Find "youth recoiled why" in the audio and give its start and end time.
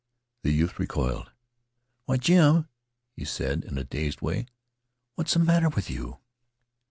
0.51-2.17